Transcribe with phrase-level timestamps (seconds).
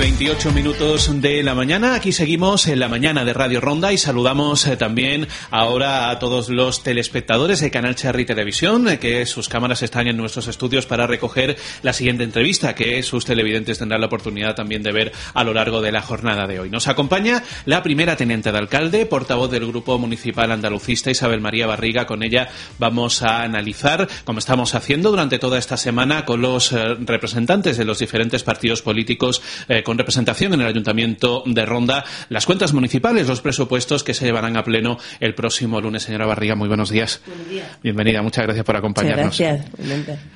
[0.00, 1.94] 28 minutos de la mañana.
[1.94, 6.48] Aquí seguimos en la mañana de Radio Ronda y saludamos eh, también ahora a todos
[6.48, 11.06] los telespectadores de Canal Cherry Televisión, eh, que sus cámaras están en nuestros estudios para
[11.06, 15.52] recoger la siguiente entrevista que sus televidentes tendrán la oportunidad también de ver a lo
[15.52, 16.70] largo de la jornada de hoy.
[16.70, 22.06] Nos acompaña la primera teniente de alcalde, portavoz del Grupo Municipal Andalucista, Isabel María Barriga.
[22.06, 22.48] Con ella
[22.78, 27.84] vamos a analizar, como estamos haciendo durante toda esta semana, con los eh, representantes de
[27.84, 33.26] los diferentes partidos políticos eh, con representación en el Ayuntamiento de Ronda las cuentas municipales,
[33.26, 36.04] los presupuestos que se llevarán a pleno el próximo lunes.
[36.04, 37.20] Señora Barriga, muy buenos días.
[37.26, 37.66] Buenos días.
[37.82, 39.36] Bienvenida, muchas gracias por acompañarnos.
[39.36, 39.66] gracias.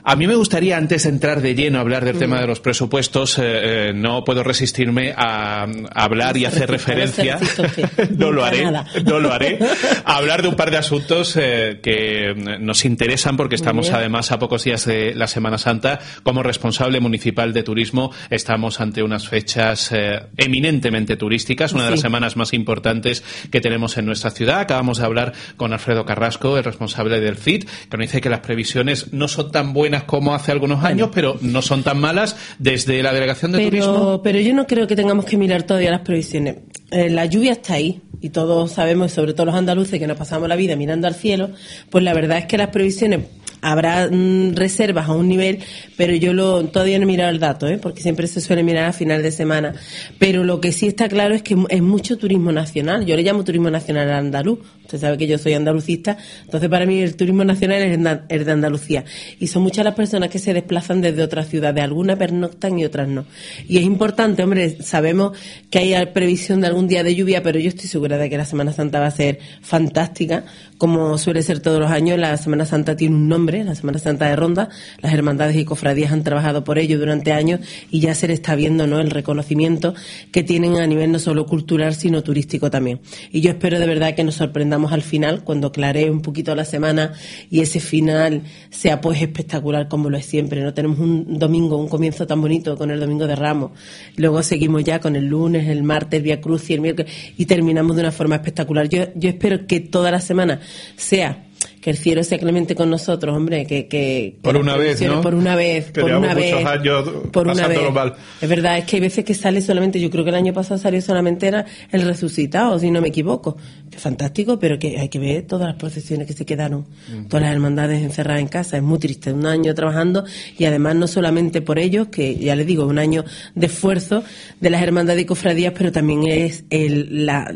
[0.03, 2.59] A mí me gustaría, antes de entrar de lleno a hablar del tema de los
[2.59, 7.39] presupuestos, eh, eh, no puedo resistirme a, hablar y hacer referencia.
[8.17, 8.65] no lo haré,
[9.05, 9.61] no lo haré.
[10.05, 14.65] A hablar de un par de asuntos que nos interesan porque estamos además a pocos
[14.65, 16.01] días de la Semana Santa.
[16.25, 19.44] Como responsable municipal de turismo, estamos ante unas fechas
[19.93, 24.61] eh, eminentemente turísticas, una de las semanas más importantes que tenemos en nuestra ciudad.
[24.61, 28.41] Acabamos de hablar con Alfredo Carrasco, el responsable del CIT, que nos dice que las
[28.41, 33.03] previsiones no son tan buenas como hace algunos años, pero no son tan malas desde
[33.03, 34.21] la Delegación de Turismo.
[34.23, 36.57] Pero yo no creo que tengamos que mirar todavía las previsiones.
[36.91, 40.49] Eh, la lluvia está ahí y todos sabemos, sobre todo los andaluces que nos pasamos
[40.49, 41.51] la vida mirando al cielo,
[41.91, 43.21] pues la verdad es que las previsiones
[43.65, 45.59] habrá mm, reservas a un nivel,
[45.97, 47.79] pero yo lo, todavía no he mirado el dato, ¿eh?
[47.79, 49.75] porque siempre se suele mirar a final de semana.
[50.19, 53.07] Pero lo que sí está claro es que es mucho turismo nacional.
[53.07, 54.59] Yo le llamo turismo nacional andaluz.
[54.85, 57.83] Usted sabe que yo soy andalucista, entonces para mí el turismo nacional
[58.29, 59.05] es de Andalucía.
[59.41, 61.83] Y son muchas las personas que se desplazan desde otras ciudades.
[61.83, 63.25] Algunas pernoctan y otras no.
[63.67, 65.37] Y es importante, hombre, sabemos
[65.71, 68.45] que hay previsión de algún día de lluvia, pero yo estoy segura de que la
[68.45, 70.45] Semana Santa va a ser fantástica,
[70.79, 72.19] como suele ser todos los años.
[72.19, 74.69] La Semana Santa tiene un nombre la Semana Santa de Ronda.
[75.01, 78.55] Las hermandades y cofradías han trabajado por ello durante años y ya se le está
[78.55, 79.01] viendo ¿no?
[79.01, 79.95] el reconocimiento
[80.31, 83.01] que tienen a nivel no solo cultural, sino turístico también.
[83.33, 84.41] Y yo espero de verdad que nos
[84.75, 87.13] al final, cuando claree un poquito la semana
[87.51, 90.63] y ese final sea pues espectacular como lo es siempre.
[90.63, 93.73] No tenemos un domingo, un comienzo tan bonito con el domingo de Ramos.
[94.17, 97.97] Luego seguimos ya con el lunes, el martes, el Cruz y el miércoles y terminamos
[97.97, 98.89] de una forma espectacular.
[98.89, 100.61] Yo, yo espero que toda la semana
[100.97, 101.45] sea
[101.85, 103.87] que el cielo sea clemente con nosotros, hombre, que...
[103.89, 105.21] que por una vez, ¿no?
[105.21, 106.55] Por una vez, por una vez.
[106.65, 107.93] años por una vez.
[107.93, 108.15] Mal.
[108.41, 110.81] Es verdad, es que hay veces que sale solamente, yo creo que el año pasado
[110.81, 113.59] salió solamente era el resucitado, si no me equivoco.
[113.91, 116.87] Que fantástico, pero que hay que ver todas las procesiones que se quedaron,
[117.29, 118.79] todas las hermandades encerradas en casa.
[118.79, 120.25] Es muy triste, un año trabajando
[120.57, 124.25] y además no solamente por ellos, que ya les digo, un año de esfuerzo
[124.59, 127.55] de las hermandades y cofradías, pero también es el, la,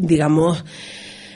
[0.00, 0.64] digamos,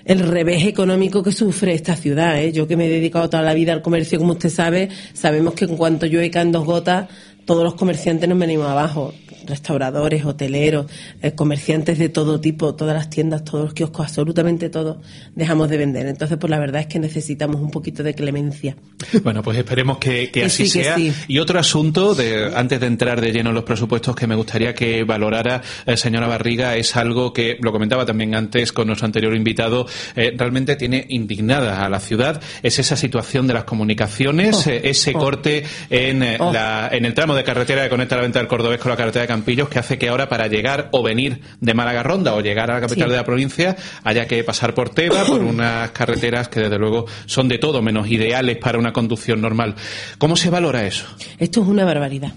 [0.04, 2.40] el revés económico que sufre esta ciudad.
[2.42, 2.52] ¿eh?
[2.52, 5.64] Yo que me he dedicado toda la vida al comercio, como usted sabe, sabemos que
[5.64, 7.08] en cuanto llueve caen dos gotas,
[7.44, 9.12] todos los comerciantes nos venimos abajo
[9.46, 10.86] restauradores, hoteleros,
[11.22, 15.00] eh, comerciantes de todo tipo, todas las tiendas, todos los kioscos, absolutamente todo,
[15.34, 16.06] dejamos de vender.
[16.06, 18.76] Entonces, pues la verdad es que necesitamos un poquito de clemencia.
[19.22, 20.96] Bueno, pues esperemos que, así sea.
[21.28, 24.74] Y otro asunto, de, antes de entrar de lleno en los presupuestos, que me gustaría
[24.74, 29.34] que valorara, eh, señora Barriga, es algo que lo comentaba también antes con nuestro anterior
[29.34, 29.86] invitado,
[30.16, 35.12] eh, realmente tiene indignada a la ciudad, es esa situación de las comunicaciones, oh, ese
[35.14, 35.18] oh.
[35.18, 36.52] corte en, oh.
[36.52, 39.22] la, en el tramo de carretera que conecta la venta del Cordobés con la carretera
[39.22, 42.70] de Campillos que hace que ahora para llegar o venir de Málaga Ronda o llegar
[42.70, 43.74] a la capital de la provincia
[44.04, 48.10] haya que pasar por Teba, por unas carreteras que desde luego son de todo menos
[48.10, 49.74] ideales para una conducción normal.
[50.18, 51.06] ¿Cómo se valora eso?
[51.38, 52.34] Esto es una barbaridad.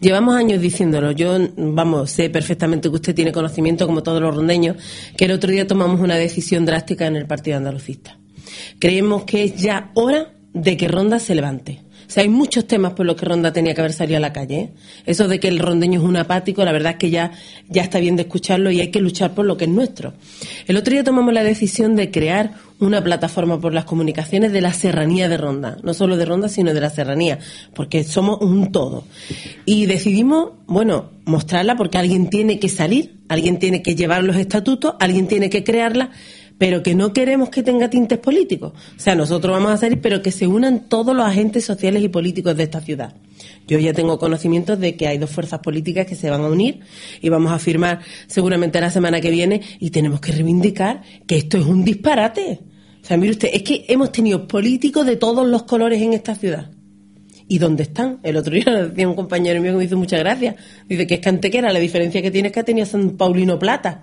[0.00, 1.12] Llevamos años diciéndolo.
[1.12, 4.76] Yo, vamos, sé perfectamente que usted tiene conocimiento, como todos los rondeños,
[5.16, 8.18] que el otro día tomamos una decisión drástica en el Partido Andalucista.
[8.80, 11.84] Creemos que es ya hora de que Ronda se levante
[12.14, 14.56] sea, hay muchos temas por los que Ronda tenía que haber salido a la calle.
[14.56, 14.70] ¿eh?
[15.04, 17.32] Eso de que el rondeño es un apático, la verdad es que ya,
[17.68, 20.14] ya está bien de escucharlo y hay que luchar por lo que es nuestro.
[20.68, 24.72] El otro día tomamos la decisión de crear una plataforma por las comunicaciones de la
[24.72, 25.76] serranía de Ronda.
[25.82, 27.40] No solo de Ronda, sino de la serranía,
[27.74, 29.04] porque somos un todo.
[29.64, 34.94] Y decidimos, bueno, mostrarla porque alguien tiene que salir, alguien tiene que llevar los estatutos,
[35.00, 36.10] alguien tiene que crearla
[36.58, 38.72] pero que no queremos que tenga tintes políticos.
[38.96, 42.08] O sea, nosotros vamos a salir, pero que se unan todos los agentes sociales y
[42.08, 43.14] políticos de esta ciudad.
[43.66, 46.80] Yo ya tengo conocimientos de que hay dos fuerzas políticas que se van a unir
[47.20, 51.58] y vamos a firmar seguramente la semana que viene y tenemos que reivindicar que esto
[51.58, 52.60] es un disparate.
[53.02, 56.34] O sea, mire usted, es que hemos tenido políticos de todos los colores en esta
[56.34, 56.70] ciudad.
[57.46, 58.20] ¿Y dónde están?
[58.22, 60.56] El otro día decía un compañero mío que me hizo muchas gracias.
[60.88, 63.58] Dice que es que Antequera la diferencia que tiene es que ha tenido San Paulino
[63.58, 64.02] Plata.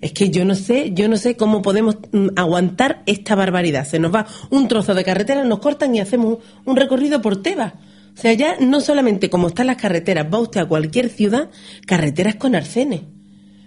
[0.00, 3.86] Es que yo no sé, yo no sé cómo podemos mm, aguantar esta barbaridad.
[3.86, 7.74] Se nos va un trozo de carretera, nos cortan y hacemos un recorrido por Tebas.
[7.74, 11.50] O sea, ya no solamente como están las carreteras, va usted a cualquier ciudad,
[11.86, 13.02] carreteras con arcenes.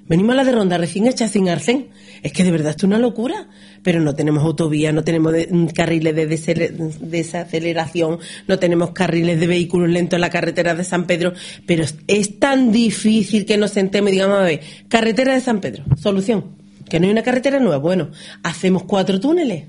[0.08, 1.88] Venimos a la de Ronda recién hecha sin arcén.
[2.24, 3.48] Es que de verdad es una locura.
[3.84, 9.90] Pero no tenemos autovía, no tenemos mm, carriles de desaceleración, no tenemos carriles de vehículos
[9.90, 11.34] lentos en la carretera de San Pedro.
[11.66, 15.84] Pero es tan difícil que nos sentemos y digamos, a ver, carretera de San Pedro,
[16.02, 16.46] solución.
[16.90, 17.78] Que no hay una carretera nueva.
[17.78, 18.10] Bueno,
[18.44, 19.66] hacemos cuatro túneles.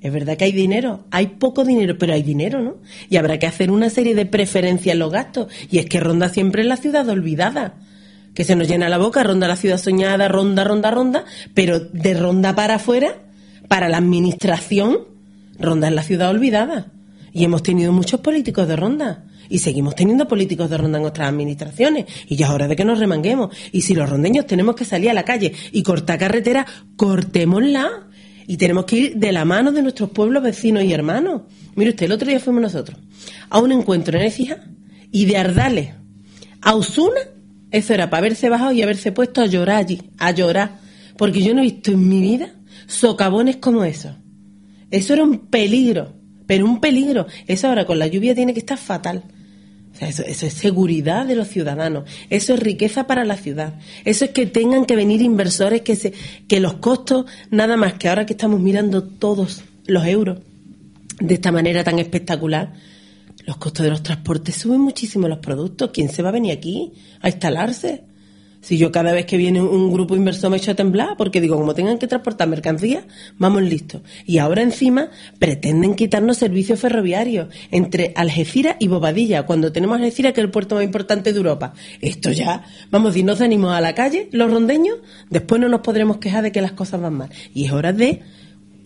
[0.00, 2.76] Es verdad que hay dinero, hay poco dinero, pero hay dinero, ¿no?
[3.10, 5.48] Y habrá que hacer una serie de preferencias en los gastos.
[5.70, 7.74] Y es que Ronda siempre es la ciudad olvidada
[8.38, 11.24] que se nos llena la boca, ronda la ciudad soñada, ronda, ronda, ronda,
[11.54, 13.20] pero de ronda para afuera,
[13.66, 14.98] para la administración,
[15.58, 16.92] ronda es la ciudad olvidada.
[17.32, 19.24] Y hemos tenido muchos políticos de ronda.
[19.48, 22.04] Y seguimos teniendo políticos de ronda en nuestras administraciones.
[22.28, 23.52] Y ya es hora de que nos remanguemos.
[23.72, 26.64] Y si los rondeños tenemos que salir a la calle y cortar carretera,
[26.94, 28.06] cortémosla.
[28.46, 31.42] Y tenemos que ir de la mano de nuestros pueblos vecinos y hermanos.
[31.74, 33.00] Mire usted, el otro día fuimos nosotros
[33.50, 34.58] a un encuentro en Écija
[35.10, 35.88] y de Ardales
[36.60, 37.18] a Usuna
[37.70, 40.78] eso era para haberse bajado y haberse puesto a llorar allí, a llorar.
[41.16, 42.54] Porque yo no he visto en mi vida
[42.86, 44.16] socavones como eso.
[44.90, 46.14] Eso era un peligro,
[46.46, 47.26] pero un peligro.
[47.46, 49.24] Eso ahora con la lluvia tiene que estar fatal.
[49.92, 53.80] O sea, eso, eso, es seguridad de los ciudadanos, eso es riqueza para la ciudad,
[54.04, 56.12] eso es que tengan que venir inversores, que, se,
[56.46, 60.38] que los costos, nada más que ahora que estamos mirando todos los euros
[61.18, 62.74] de esta manera tan espectacular,
[63.46, 65.90] los costos de los transportes suben muchísimo los productos.
[65.92, 68.04] ¿Quién se va a venir aquí a instalarse?
[68.60, 71.56] Si yo cada vez que viene un grupo inversor me echo a temblar, porque digo,
[71.56, 73.04] como tengan que transportar mercancías,
[73.38, 74.02] vamos listos.
[74.26, 80.40] Y ahora encima pretenden quitarnos servicios ferroviarios entre Algeciras y Bobadilla, cuando tenemos Algeciras que
[80.40, 81.72] es el puerto más importante de Europa.
[82.00, 84.96] Esto ya, vamos, si nos animamos a la calle, los rondeños,
[85.30, 87.30] después no nos podremos quejar de que las cosas van mal.
[87.54, 88.22] Y es hora de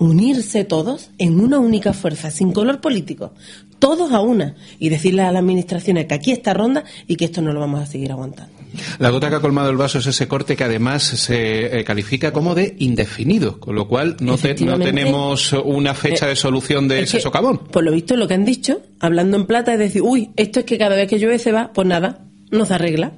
[0.03, 3.33] unirse todos en una única fuerza, sin color político,
[3.79, 7.43] todos a una, y decirle a las administraciones que aquí está ronda y que esto
[7.43, 8.53] no lo vamos a seguir aguantando.
[8.99, 12.33] La gota que ha colmado el vaso es ese corte que además se eh, califica
[12.33, 17.59] como de indefinido, con lo cual no, tenemos una fecha de solución de ese socavón.
[17.59, 20.65] Por lo visto, lo que han dicho, hablando en plata, es decir, uy, esto es
[20.65, 23.13] que cada vez que llueve se va, pues nada, no se arregla.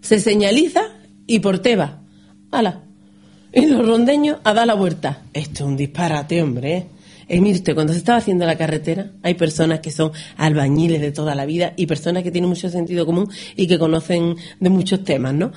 [0.00, 0.82] Se señaliza
[1.26, 2.00] y por teba.
[2.50, 2.87] ¡Hala!
[3.58, 5.22] Y los rondeños a dar la vuelta.
[5.32, 6.86] Esto es un disparate, hombre.
[7.28, 7.40] ¿eh?
[7.40, 11.34] Mire usted, cuando se estaba haciendo la carretera, hay personas que son albañiles de toda
[11.34, 15.34] la vida y personas que tienen mucho sentido común y que conocen de muchos temas,
[15.34, 15.50] ¿no?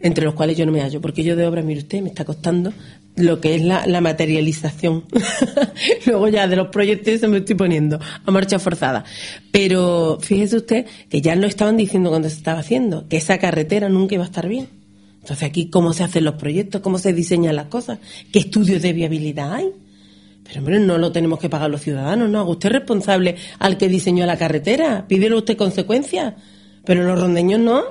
[0.00, 2.26] Entre los cuales yo no me hallo, porque yo de obra, mire usted, me está
[2.26, 2.74] costando
[3.16, 5.06] lo que es la, la materialización.
[6.06, 9.04] Luego ya de los proyectos se me estoy poniendo a marcha forzada.
[9.50, 13.88] Pero fíjese usted que ya lo estaban diciendo cuando se estaba haciendo, que esa carretera
[13.88, 14.77] nunca iba a estar bien.
[15.28, 16.80] Entonces aquí, ¿cómo se hacen los proyectos?
[16.80, 17.98] ¿Cómo se diseñan las cosas?
[18.32, 19.68] ¿Qué estudios de viabilidad hay?
[20.42, 22.40] Pero hombre, no lo tenemos que pagar los ciudadanos, ¿no?
[22.40, 26.32] Haga usted responsable al que diseñó la carretera, pídele usted consecuencias.
[26.82, 27.82] Pero los rondeños no.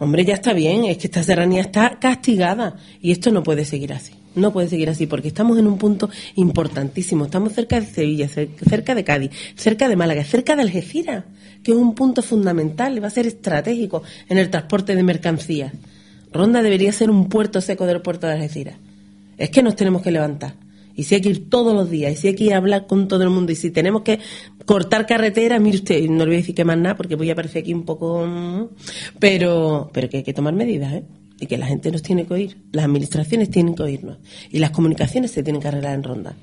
[0.00, 3.92] Hombre, ya está bien, es que esta serranía está castigada y esto no puede seguir
[3.92, 4.14] así.
[4.34, 7.26] No puede seguir así porque estamos en un punto importantísimo.
[7.26, 11.22] Estamos cerca de Sevilla, cerca de Cádiz, cerca de Málaga, cerca de Algeciras,
[11.62, 15.72] que es un punto fundamental, va a ser estratégico en el transporte de mercancías.
[16.36, 18.76] Ronda debería ser un puerto seco del puerto de Algeciras.
[19.38, 20.54] Es que nos tenemos que levantar
[20.96, 22.86] y si hay que ir todos los días, y si hay que ir a hablar
[22.86, 24.18] con todo el mundo, y si tenemos que
[24.64, 27.34] cortar carreteras, mire usted, no le voy a decir que más nada, porque voy a
[27.34, 28.26] parecer aquí un poco...
[28.26, 28.68] Mm,
[29.20, 31.04] pero, pero que hay que tomar medidas, ¿eh?
[31.38, 34.16] Y que la gente nos tiene que oír, las administraciones tienen que oírnos,
[34.50, 36.34] y las comunicaciones se tienen que arreglar en ronda.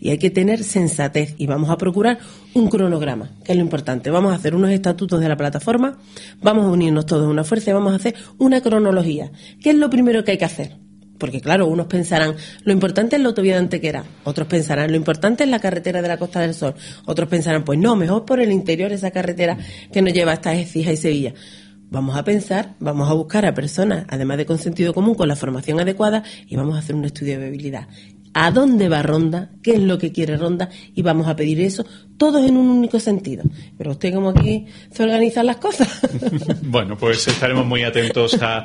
[0.00, 2.18] Y hay que tener sensatez y vamos a procurar
[2.54, 4.10] un cronograma, que es lo importante.
[4.10, 5.98] Vamos a hacer unos estatutos de la plataforma,
[6.40, 9.32] vamos a unirnos todos en una fuerza y vamos a hacer una cronología.
[9.60, 10.76] ¿Qué es lo primero que hay que hacer?
[11.18, 15.44] porque claro, unos pensarán, lo importante es la autovía de Antequera, otros pensarán, lo importante
[15.44, 16.74] es la carretera de la Costa del Sol,
[17.06, 19.58] otros pensarán, pues no, mejor por el interior esa carretera
[19.92, 21.34] que nos lleva hasta Ecija y Sevilla.
[21.90, 25.36] Vamos a pensar, vamos a buscar a personas, además de con sentido común, con la
[25.36, 27.88] formación adecuada, y vamos a hacer un estudio de viabilidad
[28.34, 31.84] a dónde va Ronda, qué es lo que quiere Ronda y vamos a pedir eso,
[32.16, 33.44] todos en un único sentido.
[33.76, 35.88] Pero usted como aquí se organizan las cosas.
[36.62, 38.64] bueno, pues estaremos muy atentos a,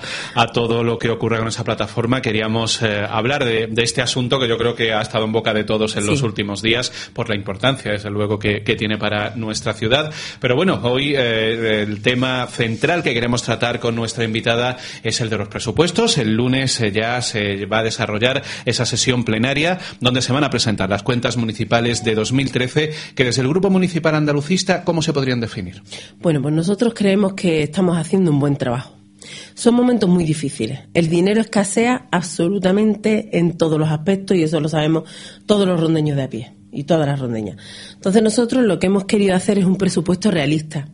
[0.53, 2.21] todo lo que ocurra con esa plataforma.
[2.21, 5.63] Queríamos eh, hablar de, este asunto que yo creo que ha estado en boca de
[5.63, 10.11] todos en los últimos días por la importancia, desde luego, que, tiene para nuestra ciudad.
[10.39, 15.29] Pero bueno, hoy eh, el tema central que queremos tratar con nuestra invitada es el
[15.29, 16.17] de los presupuestos.
[16.17, 19.62] El lunes eh, ya se va a desarrollar esa sesión plenaria
[19.99, 24.15] donde se van a presentar las cuentas municipales de 2013 que desde el Grupo Municipal
[24.15, 25.81] Andalucista, ¿cómo se podrían definir?
[26.21, 28.95] Bueno, pues nosotros creemos que estamos haciendo un buen trabajo.
[29.53, 30.81] Son momentos muy difíciles.
[30.93, 35.03] El dinero escasea absolutamente en todos los aspectos y eso lo sabemos
[35.45, 37.57] todos los rondeños de a pie y todas las rondeñas.
[37.93, 40.87] Entonces nosotros lo que hemos querido hacer es un presupuesto realista.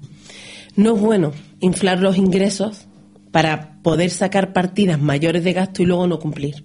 [0.75, 2.87] No es bueno inflar los ingresos
[3.31, 6.63] para poder sacar partidas mayores de gasto y luego no cumplir.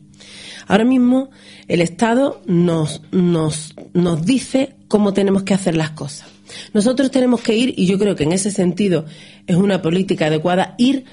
[0.66, 1.30] Ahora mismo
[1.68, 6.28] el Estado nos, nos, nos dice cómo tenemos que hacer las cosas.
[6.72, 9.06] Nosotros tenemos que ir, y yo creo que en ese sentido
[9.46, 11.04] es una política adecuada, ir,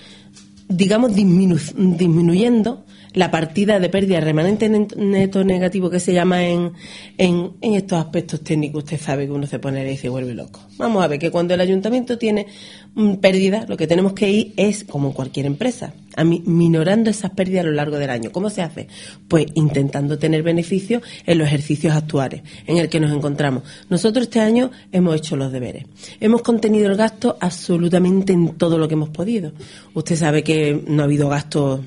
[0.67, 6.73] digamos, disminuyendo la partida de pérdida remanente neto negativo que se llama en,
[7.17, 10.61] en, estos aspectos técnicos, usted sabe que uno se pone y se vuelve loco.
[10.77, 12.47] Vamos a ver que cuando el ayuntamiento tiene
[12.95, 17.31] mm, pérdida, lo que tenemos que ir es, como en cualquier empresa, a minorando esas
[17.31, 18.31] pérdidas a lo largo del año.
[18.31, 18.87] ¿Cómo se hace?
[19.27, 23.63] Pues intentando tener beneficios en los ejercicios actuales en el que nos encontramos.
[23.89, 25.85] Nosotros este año hemos hecho los deberes.
[26.19, 29.51] Hemos contenido el gasto absolutamente en todo lo que hemos podido.
[29.93, 31.81] Usted sabe que no ha habido gastos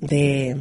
[0.00, 0.56] de,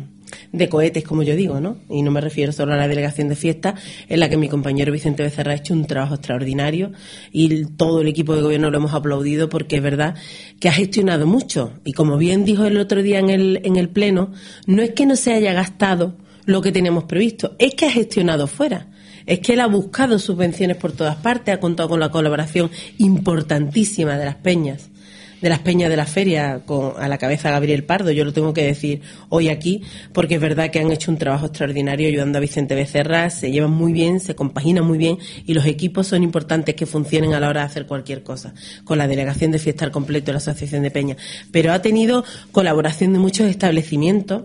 [0.52, 1.78] de cohetes, como yo digo, ¿no?
[1.90, 3.76] Y no me refiero solo a la delegación de fiesta,
[4.08, 6.92] en la que mi compañero Vicente Becerra ha hecho un trabajo extraordinario
[7.32, 10.16] y todo el equipo de gobierno lo hemos aplaudido porque es verdad
[10.60, 11.74] que ha gestionado mucho.
[11.84, 14.32] Y como bien dijo el otro día en el, en el Pleno,
[14.66, 16.16] no es que no se haya gastado
[16.46, 18.88] lo que teníamos previsto, es que ha gestionado fuera.
[19.26, 24.18] Es que él ha buscado subvenciones por todas partes, ha contado con la colaboración importantísima
[24.18, 24.90] de las peñas
[25.42, 28.54] de las peñas de la feria con, a la cabeza Gabriel Pardo, yo lo tengo
[28.54, 29.82] que decir hoy aquí,
[30.14, 33.72] porque es verdad que han hecho un trabajo extraordinario ayudando a Vicente Becerra, se llevan
[33.72, 37.50] muy bien, se compaginan muy bien y los equipos son importantes que funcionen a la
[37.50, 38.54] hora de hacer cualquier cosa,
[38.84, 41.18] con la delegación de fiesta al completo, la asociación de peñas,
[41.52, 44.44] pero ha tenido colaboración de muchos establecimientos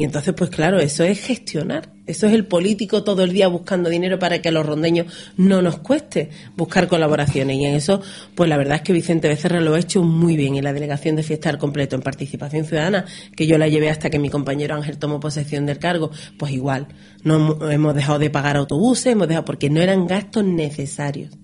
[0.00, 1.92] y entonces, pues claro, eso es gestionar.
[2.06, 5.60] Eso es el político todo el día buscando dinero para que a los rondeños no
[5.60, 7.58] nos cueste buscar colaboraciones.
[7.58, 8.00] Y en eso,
[8.34, 10.56] pues la verdad es que Vicente Becerra lo ha hecho muy bien.
[10.56, 13.04] En la delegación de fiesta al completo, en participación ciudadana,
[13.36, 16.88] que yo la llevé hasta que mi compañero Ángel tomó posesión del cargo, pues igual.
[17.22, 21.36] No hemos dejado de pagar autobuses, hemos dejado, porque no eran gastos necesarios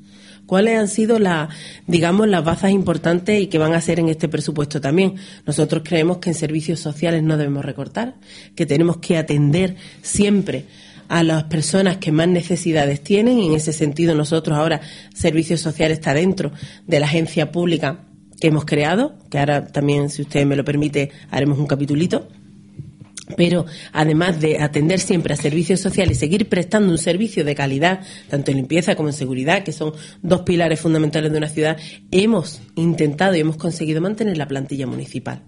[0.47, 1.49] cuáles han sido las,
[1.87, 5.17] digamos, las bazas importantes y que van a ser en este presupuesto también.
[5.45, 8.15] Nosotros creemos que en servicios sociales no debemos recortar,
[8.55, 10.65] que tenemos que atender siempre
[11.09, 14.81] a las personas que más necesidades tienen y en ese sentido nosotros ahora
[15.15, 16.53] Servicios Sociales está dentro
[16.87, 18.01] de la agencia pública
[18.41, 22.29] que hemos creado, que ahora también, si usted me lo permite, haremos un capitulito
[23.37, 28.01] pero además de atender siempre a servicios sociales y seguir prestando un servicio de calidad,
[28.29, 29.93] tanto en limpieza como en seguridad, que son
[30.23, 31.77] dos pilares fundamentales de una ciudad,
[32.11, 35.43] hemos intentado y hemos conseguido mantener la plantilla municipal.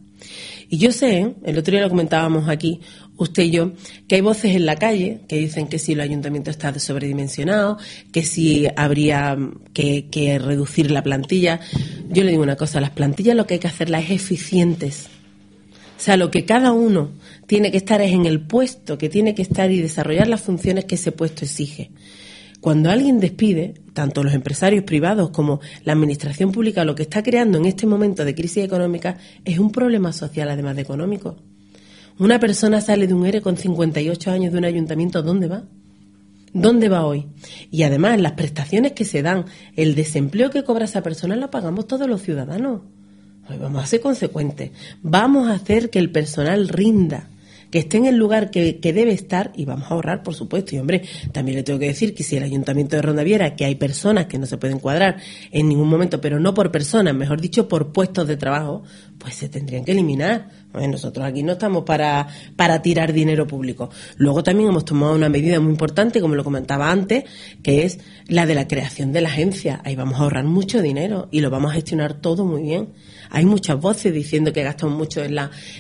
[0.69, 2.81] Y yo sé, el otro día lo comentábamos aquí,
[3.17, 3.73] usted y yo,
[4.07, 7.79] que hay voces en la calle que dicen que si el ayuntamiento está sobredimensionado,
[8.13, 9.39] que si habría
[9.73, 11.61] que, que reducir la plantilla.
[12.11, 15.09] Yo le digo una cosa, las plantillas lo que hay que hacerlas es eficientes
[15.99, 17.11] o sea, lo que cada uno
[17.49, 20.85] tiene que estar es en el puesto que tiene que estar y desarrollar las funciones
[20.85, 21.91] que ese puesto exige.
[22.61, 27.57] Cuando alguien despide, tanto los empresarios privados como la administración pública, lo que está creando
[27.57, 31.37] en este momento de crisis económica es un problema social además de económico.
[32.19, 35.65] Una persona sale de un ERE con 58 años de un ayuntamiento, ¿dónde va?
[36.53, 37.29] ¿Dónde va hoy?
[37.71, 41.87] Y además, las prestaciones que se dan, el desempleo que cobra esa persona, lo pagamos
[41.87, 42.83] todos los ciudadanos.
[43.59, 44.73] Vamos a ser consecuentes.
[45.03, 47.31] Vamos a hacer que el personal rinda,
[47.71, 50.75] que esté en el lugar que, debe estar y vamos a ahorrar, por supuesto.
[50.75, 53.65] Y hombre, también le tengo que decir que si el Ayuntamiento de Ronda viera que
[53.65, 55.17] hay personas que no se pueden cuadrar
[55.51, 58.83] en ningún momento, pero no por personas, mejor dicho, por puestos de trabajo,
[59.19, 63.91] pues se tendrían que eliminar Nosotros aquí no estamos para, para tirar dinero público.
[64.17, 67.25] Luego también hemos tomado una medida muy importante, como lo comentaba antes,
[67.63, 69.81] que es la de la creación de la agencia.
[69.85, 72.89] Ahí vamos a ahorrar mucho dinero y lo vamos a gestionar todo muy bien.
[73.31, 75.37] Hay muchas voces diciendo que gastamos mucho en,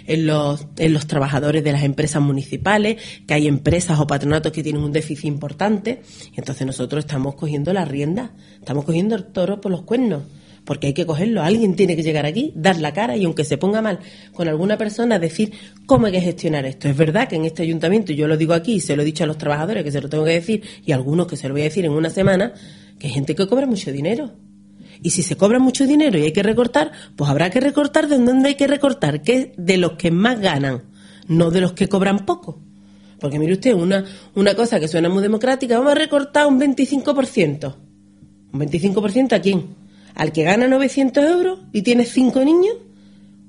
[0.07, 4.63] en, los, en los trabajadores de las empresas municipales, que hay empresas o patronatos que
[4.63, 6.03] tienen un déficit importante.
[6.37, 10.23] Entonces nosotros estamos cogiendo la rienda, estamos cogiendo el toro por los cuernos
[10.69, 11.43] porque hay que cogerlo.
[11.43, 14.01] Alguien tiene que llegar aquí, dar la cara y aunque se ponga mal
[14.35, 15.51] con alguna persona, decir
[15.87, 16.91] cómo hay que gestionar esto.
[16.91, 19.25] Es verdad que en este ayuntamiento, yo lo digo aquí, y se lo he dicho
[19.25, 21.55] a los trabajadores que se lo tengo que decir y a algunos que se lo
[21.55, 22.53] voy a decir en una semana,
[22.99, 24.35] que hay gente que cobra mucho dinero.
[25.03, 28.19] Y si se cobra mucho dinero y hay que recortar, pues habrá que recortar de
[28.19, 30.83] dónde hay que recortar, que es de los que más ganan,
[31.27, 32.61] no de los que cobran poco.
[33.21, 37.75] Porque mire usted, una, una cosa que suena muy democrática, vamos a recortar un 25%.
[38.53, 39.89] ¿Un 25% a quién?
[40.19, 42.75] al que gana 900 euros y tiene cinco niños,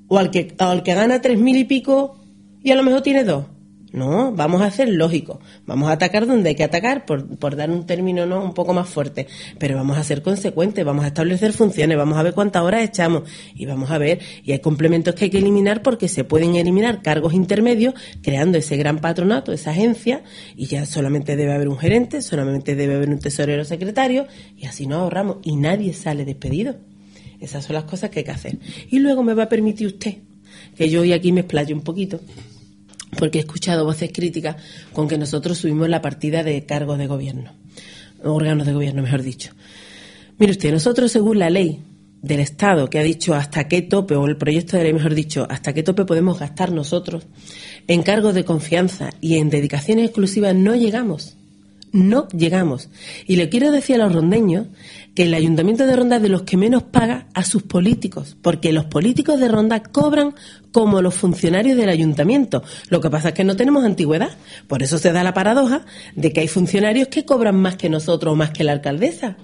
[0.08, 2.18] o al que, al que gana tres mil y pico
[2.64, 3.46] y a lo mejor tiene dos.
[3.92, 5.40] No, vamos a ser lógicos.
[5.66, 8.74] Vamos a atacar donde hay que atacar, por, por, dar un término no un poco
[8.74, 9.28] más fuerte.
[9.58, 13.24] Pero vamos a ser consecuentes, vamos a establecer funciones, vamos a ver cuántas horas echamos
[13.56, 14.20] y vamos a ver.
[14.44, 18.78] Y hay complementos que hay que eliminar porque se pueden eliminar cargos intermedios, creando ese
[18.78, 20.24] gran patronato, esa agencia,
[20.56, 24.86] y ya solamente debe haber un gerente, solamente debe haber un tesorero secretario, y así
[24.86, 25.38] nos ahorramos.
[25.42, 26.78] Y nadie sale despedido.
[27.40, 28.60] Esas son las cosas que hay que hacer.
[28.92, 30.18] Y luego me va a permitir usted
[30.76, 32.20] que yo hoy aquí me explaye un poquito
[33.18, 34.58] porque he escuchado voces críticas
[34.94, 37.54] con que nosotros subimos la partida de cargos de gobierno,
[38.24, 39.52] órganos de gobierno, mejor dicho.
[40.38, 41.84] Mire usted, nosotros según la ley
[42.22, 45.48] del Estado que ha dicho hasta qué tope, o el proyecto de ley, mejor dicho,
[45.50, 47.26] hasta qué tope podemos gastar nosotros
[47.88, 51.39] en cargos de confianza y en dedicaciones exclusivas, no llegamos
[51.92, 52.90] no llegamos.
[53.26, 54.68] Y le quiero decir a los rondeños
[55.16, 58.72] que el Ayuntamiento de Ronda es de los que menos paga a sus políticos, porque
[58.72, 60.36] los políticos de Ronda cobran
[60.72, 62.64] como los funcionarios del Ayuntamiento.
[62.90, 64.32] Lo que pasa es que no tenemos antigüedad.
[64.68, 68.34] Por eso se da la paradoja de que hay funcionarios que cobran más que nosotros
[68.34, 69.38] o más que la alcaldesa.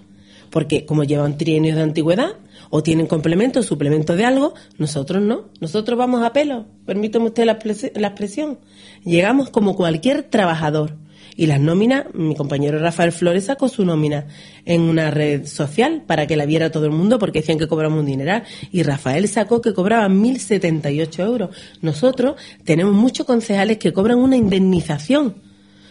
[0.50, 2.36] Porque como llevan trienios de antigüedad,
[2.70, 5.46] o tienen complemento o suplemento de algo, nosotros no.
[5.60, 6.66] Nosotros vamos a pelo.
[6.86, 8.60] Permítame usted la expresión.
[9.04, 10.98] Llegamos como cualquier trabajador
[11.38, 14.28] y las nóminas, mi compañero Rafael Flores sacó su nómina
[14.64, 18.00] en una red social para que la viera todo el mundo porque decían que cobramos
[18.00, 18.44] un dineral.
[18.72, 21.50] Y Rafael sacó que cobraba 1.078 euros.
[21.82, 25.36] Nosotros tenemos muchos concejales que cobran una indemnización.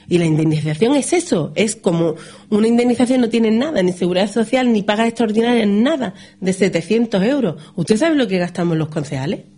[0.08, 2.16] Y la indemnización es eso, es como
[2.50, 7.62] una indemnización no tiene nada, ni seguridad social, ni paga extraordinaria, nada, de 700 euros.
[7.74, 9.53] ¿Usted sabe lo que gastamos los concejales?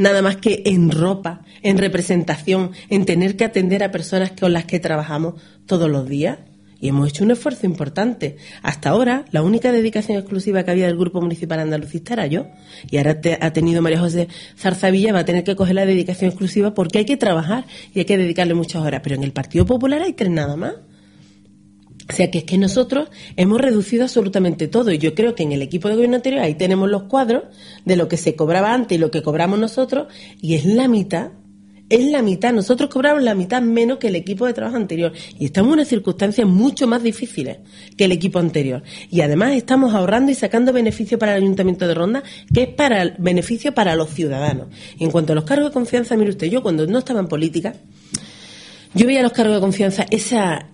[0.00, 4.64] Nada más que en ropa, en representación, en tener que atender a personas con las
[4.64, 5.34] que trabajamos
[5.66, 6.38] todos los días.
[6.82, 8.38] Y hemos hecho un esfuerzo importante.
[8.62, 12.46] Hasta ahora, la única dedicación exclusiva que había del Grupo Municipal Andalucista era yo.
[12.90, 16.72] Y ahora ha tenido María José Zarzavilla, va a tener que coger la dedicación exclusiva
[16.72, 19.02] porque hay que trabajar y hay que dedicarle muchas horas.
[19.04, 20.72] Pero en el Partido Popular hay tres nada más.
[22.10, 24.90] O sea que es que nosotros hemos reducido absolutamente todo.
[24.90, 27.44] Y yo creo que en el equipo de gobierno anterior ahí tenemos los cuadros
[27.84, 30.08] de lo que se cobraba antes y lo que cobramos nosotros
[30.40, 31.30] y es la mitad,
[31.88, 35.12] es la mitad, nosotros cobramos la mitad menos que el equipo de trabajo anterior.
[35.38, 37.58] Y estamos en unas circunstancias mucho más difíciles
[37.96, 38.82] que el equipo anterior.
[39.08, 43.02] Y además estamos ahorrando y sacando beneficio para el Ayuntamiento de Ronda que es para
[43.02, 44.66] el beneficio para los ciudadanos.
[44.98, 47.28] Y en cuanto a los cargos de confianza, mire usted, yo cuando no estaba en
[47.28, 47.74] política,
[48.94, 50.66] yo veía los cargos de confianza, esa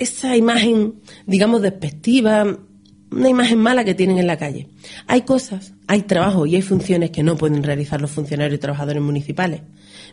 [0.00, 0.94] esa imagen,
[1.26, 2.58] digamos, despectiva,
[3.12, 4.68] una imagen mala que tienen en la calle.
[5.06, 9.02] Hay cosas, hay trabajo y hay funciones que no pueden realizar los funcionarios y trabajadores
[9.02, 9.60] municipales.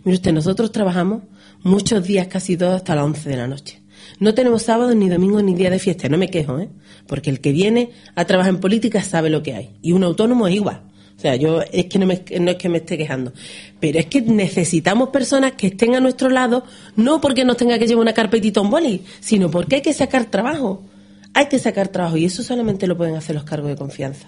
[0.03, 1.23] Mire usted, nosotros trabajamos
[1.63, 3.81] muchos días, casi todos, hasta las 11 de la noche.
[4.19, 6.09] No tenemos sábado, ni domingo, ni día de fiesta.
[6.09, 6.69] No me quejo, ¿eh?
[7.07, 9.77] Porque el que viene a trabajar en política sabe lo que hay.
[9.81, 10.83] Y un autónomo es igual.
[11.17, 13.33] O sea, yo es que no, me, es que me esté quejando,
[13.79, 16.63] pero es que necesitamos personas que estén a nuestro lado,
[16.95, 20.25] no porque nos tenga que llevar una carpetita un boli, sino porque hay que sacar
[20.25, 20.83] trabajo.
[21.33, 24.27] Hay que sacar trabajo y eso solamente lo pueden hacer los cargos de confianza.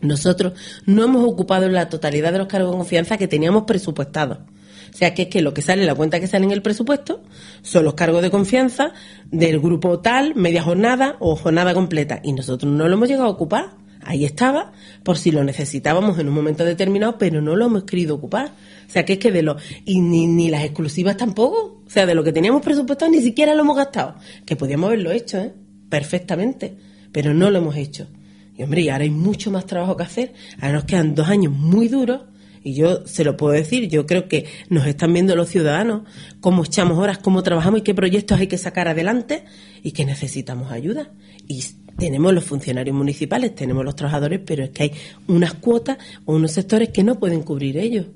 [0.00, 0.52] Nosotros
[0.86, 4.38] no hemos ocupado la totalidad de los cargos de confianza que teníamos presupuestados.
[4.38, 7.22] O sea, que es que lo que sale, la cuenta que sale en el presupuesto,
[7.62, 8.92] son los cargos de confianza
[9.30, 12.20] del grupo tal, media jornada o jornada completa.
[12.22, 16.28] Y nosotros no lo hemos llegado a ocupar ahí estaba, por si lo necesitábamos en
[16.28, 18.46] un momento determinado, pero no lo hemos querido ocupar.
[18.88, 19.58] O sea, que es que de lo.
[19.84, 21.82] Y ni, ni las exclusivas tampoco.
[21.86, 24.14] O sea, de lo que teníamos presupuestado ni siquiera lo hemos gastado.
[24.46, 25.52] Que podíamos haberlo hecho, ¿eh?
[25.90, 26.74] Perfectamente.
[27.12, 28.08] Pero no lo hemos hecho.
[28.56, 30.32] Y hombre, y ahora hay mucho más trabajo que hacer.
[30.58, 32.22] Ahora nos quedan dos años muy duros.
[32.64, 36.02] Y yo se lo puedo decir, yo creo que nos están viendo los ciudadanos
[36.40, 39.44] cómo echamos horas, cómo trabajamos y qué proyectos hay que sacar adelante
[39.82, 41.12] y que necesitamos ayuda.
[41.46, 41.62] Y
[41.98, 44.92] tenemos los funcionarios municipales, tenemos los trabajadores, pero es que hay
[45.26, 48.06] unas cuotas o unos sectores que no pueden cubrir ellos.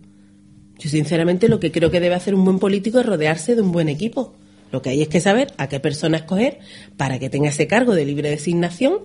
[0.78, 3.72] Yo sinceramente lo que creo que debe hacer un buen político es rodearse de un
[3.72, 4.34] buen equipo.
[4.70, 6.60] Lo que hay es que saber a qué persona escoger
[6.96, 8.98] para que tenga ese cargo de libre designación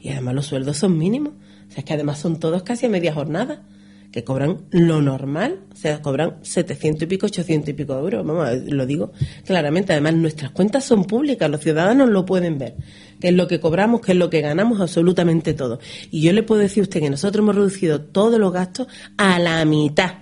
[0.00, 1.32] y además los sueldos son mínimos.
[1.68, 3.62] O sea, es que además son todos casi a media jornada
[4.14, 8.48] que cobran lo normal, o sea, cobran 700 y pico, 800 y pico euros, vamos,
[8.68, 9.10] lo digo
[9.44, 12.76] claramente, además nuestras cuentas son públicas, los ciudadanos lo pueden ver,
[13.18, 15.80] qué es lo que cobramos, qué es lo que ganamos, absolutamente todo.
[16.12, 19.40] Y yo le puedo decir a usted que nosotros hemos reducido todos los gastos a
[19.40, 20.12] la mitad.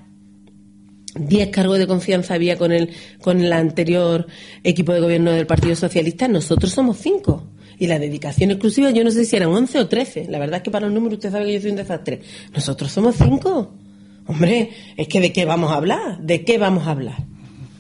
[1.15, 4.27] Diez cargos de confianza había con el, con el anterior
[4.65, 7.47] equipo de gobierno del Partido Socialista, nosotros somos cinco.
[7.79, 10.29] Y la dedicación exclusiva, yo no sé si eran 11 o 13.
[10.31, 12.23] La verdad es que para los números usted sabe que yo soy un desastre.
[12.55, 13.82] Nosotros somos cinco.
[14.27, 16.19] Hombre, es que ¿de qué vamos a hablar?
[16.19, 17.32] ¿De qué vamos a hablar?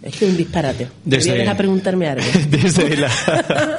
[0.02, 0.88] Es que un disparate.
[1.04, 2.24] Desde, a preguntarme algo.
[2.48, 3.08] Desde la,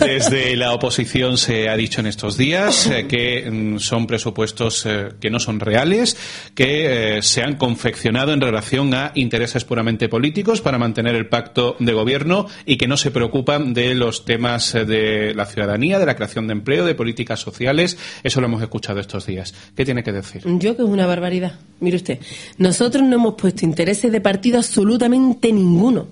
[0.00, 5.08] desde la oposición se ha dicho en estos días eh, que mm, son presupuestos eh,
[5.18, 6.18] que no son reales,
[6.54, 11.76] que eh, se han confeccionado en relación a intereses puramente políticos para mantener el pacto
[11.78, 16.16] de gobierno y que no se preocupan de los temas de la ciudadanía, de la
[16.16, 17.96] creación de empleo, de políticas sociales.
[18.22, 19.54] Eso lo hemos escuchado estos días.
[19.74, 20.42] ¿Qué tiene que decir?
[20.44, 21.58] Yo que es una barbaridad.
[21.80, 22.18] Mire usted,
[22.58, 26.08] nosotros no hemos puesto intereses de partido absolutamente ninguno.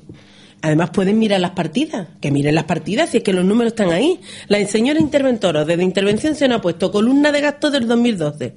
[0.63, 3.91] Además pueden mirar las partidas, que miren las partidas si es que los números están
[3.91, 4.21] ahí.
[4.47, 8.55] La señora interventora desde intervención se nos ha puesto columna de gastos del 2012,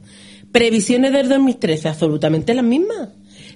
[0.52, 3.10] previsiones del 2013, absolutamente las mismas.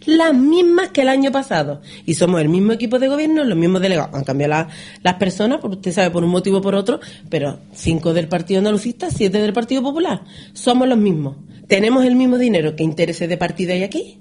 [0.06, 1.82] Las mismas que el año pasado.
[2.06, 4.16] Y somos el mismo equipo de gobierno, los mismos delegados.
[4.16, 4.68] Han cambiado
[5.04, 9.12] las personas, usted sabe, por un motivo o por otro, pero cinco del Partido Andalucista,
[9.12, 10.24] siete del Partido Popular.
[10.54, 11.38] Somos los mismos.
[11.68, 12.76] Tenemos el mismo dinero.
[12.76, 14.20] ¿Qué intereses de partida hay aquí?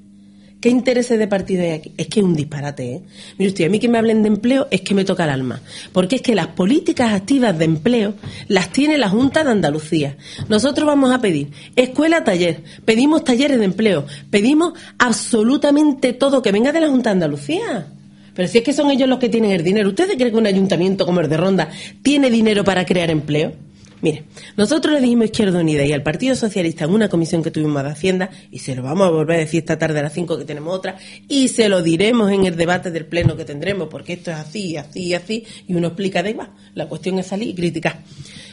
[0.60, 1.92] ¿Qué intereses de partido hay aquí?
[1.96, 3.02] Es que es un disparate, ¿eh?
[3.38, 5.60] Mire usted, a mí que me hablen de empleo es que me toca el alma.
[5.92, 8.14] Porque es que las políticas activas de empleo
[8.48, 10.16] las tiene la Junta de Andalucía.
[10.48, 16.80] Nosotros vamos a pedir escuela-taller, pedimos talleres de empleo, pedimos absolutamente todo que venga de
[16.80, 17.86] la Junta de Andalucía.
[18.34, 20.46] Pero si es que son ellos los que tienen el dinero, ¿ustedes creen que un
[20.46, 21.70] ayuntamiento como el de Ronda
[22.02, 23.52] tiene dinero para crear empleo?
[24.00, 24.24] Mire,
[24.56, 27.90] nosotros le dijimos Izquierda Unida y al Partido Socialista en una comisión que tuvimos de
[27.90, 30.44] Hacienda, y se lo vamos a volver a decir esta tarde a las 5 que
[30.44, 30.96] tenemos otra,
[31.28, 34.76] y se lo diremos en el debate del Pleno que tendremos, porque esto es así,
[34.76, 36.50] así, así, y uno explica de igual.
[36.74, 38.00] La cuestión es salir y criticar.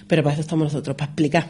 [0.07, 1.49] Pero para eso estamos nosotros, para explicar.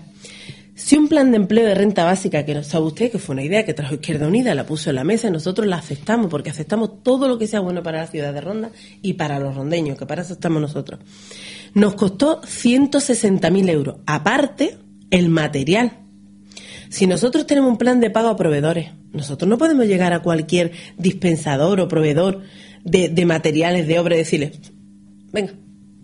[0.76, 3.44] Si un plan de empleo de renta básica que nos sabe usted, que fue una
[3.44, 7.02] idea que trajo Izquierda Unida, la puso en la mesa, nosotros la aceptamos, porque aceptamos
[7.02, 10.06] todo lo que sea bueno para la ciudad de Ronda y para los rondeños, que
[10.06, 11.00] para eso estamos nosotros.
[11.76, 14.78] Nos costó 160.000 euros, aparte
[15.12, 16.00] el material.
[16.90, 20.72] Si nosotros tenemos un plan de pago a proveedores, nosotros no podemos llegar a cualquier
[20.98, 22.44] dispensador o proveedor
[22.86, 24.54] de, materiales de obra y decirle,
[25.34, 25.52] venga,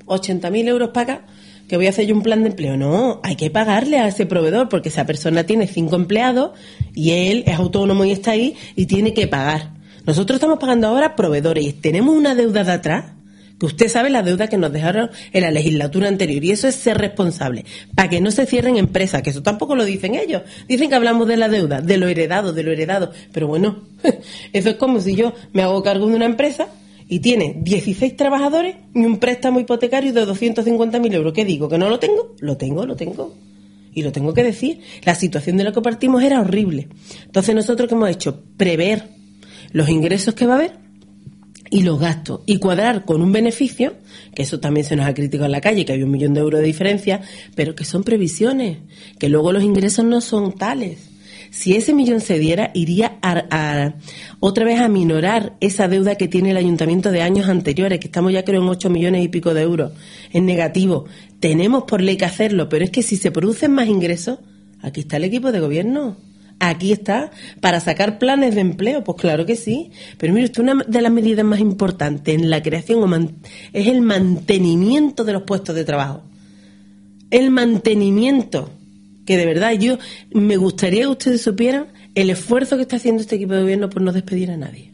[0.08, 1.26] 80.000 euros paga
[1.70, 2.76] que voy a hacer yo un plan de empleo.
[2.76, 6.52] No, hay que pagarle a ese proveedor porque esa persona tiene cinco empleados
[6.94, 9.72] y él es autónomo y está ahí y tiene que pagar.
[10.06, 13.06] Nosotros estamos pagando ahora proveedores y tenemos una deuda de atrás
[13.62, 16.74] que usted sabe la deuda que nos dejaron en la legislatura anterior y eso es
[16.74, 20.42] ser responsable, para que no se cierren empresas, que eso tampoco lo dicen ellos.
[20.68, 23.84] Dicen que hablamos de la deuda, de lo heredado, de lo heredado, pero bueno,
[24.54, 26.70] eso es como si yo me hago cargo de una empresa
[27.08, 31.32] y tiene 16 trabajadores y un préstamo hipotecario de 250.000 euros.
[31.32, 31.70] ¿Qué digo?
[31.70, 32.34] ¿Que no lo tengo?
[32.40, 33.36] Lo tengo, lo tengo.
[33.94, 34.80] Y lo tengo que decir.
[35.04, 36.88] La situación de la que partimos era horrible.
[37.26, 38.42] Entonces nosotros ¿qué hemos hecho?
[38.58, 39.10] Prever
[39.72, 40.82] los ingresos que va a haber
[41.72, 43.94] y los gastos y cuadrar con un beneficio,
[44.36, 46.42] que eso también se nos ha criticado en la calle, que hay un millón de
[46.42, 47.22] euros de diferencia,
[47.56, 48.78] pero que son previsiones,
[49.18, 51.10] que luego los ingresos no son tales.
[51.50, 53.94] Si ese millón se diera, iría a,
[54.40, 58.32] otra vez a minorar esa deuda que tiene el ayuntamiento de años anteriores, que estamos
[58.34, 59.94] ya creo en 8 millones y pico de euros,
[60.32, 61.06] en negativo.
[61.40, 64.40] Tenemos por ley que hacerlo, pero es que si se producen más ingresos,
[64.82, 66.18] aquí está el equipo de gobierno
[66.62, 69.92] aquí está, para sacar planes de empleo, pues claro que sí.
[70.18, 73.36] Pero mire usted, una de las medidas más importantes en la creación
[73.74, 76.22] es el mantenimiento de los puestos de trabajo.
[77.32, 78.70] El mantenimiento,
[79.26, 79.98] que de verdad yo
[80.32, 84.04] me gustaría que ustedes supieran el esfuerzo que está haciendo este equipo de gobierno por
[84.04, 84.92] no despedir a nadie.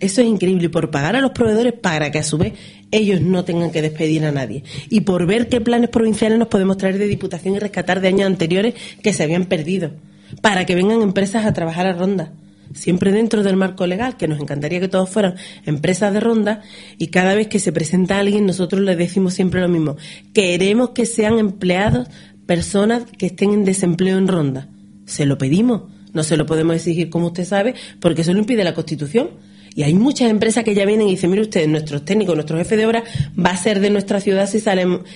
[0.00, 2.54] Eso es increíble, por pagar a los proveedores para que a su vez
[2.90, 4.62] ellos no tengan que despedir a nadie.
[4.88, 8.26] Y por ver qué planes provinciales nos podemos traer de Diputación y rescatar de años
[8.26, 9.92] anteriores que se habían perdido
[10.40, 12.32] para que vengan empresas a trabajar a ronda.
[12.74, 16.62] Siempre dentro del marco legal, que nos encantaría que todos fueran empresas de ronda,
[16.98, 19.96] y cada vez que se presenta alguien, nosotros le decimos siempre lo mismo.
[20.32, 22.08] Queremos que sean empleados
[22.46, 24.68] personas que estén en desempleo en ronda.
[25.04, 25.82] Se lo pedimos.
[26.12, 29.30] No se lo podemos exigir, como usted sabe, porque eso lo impide la Constitución.
[29.76, 32.76] Y hay muchas empresas que ya vienen y dicen, mire usted, nuestros técnicos, nuestro jefe
[32.76, 33.04] de obra
[33.38, 34.60] va a ser de nuestra ciudad si,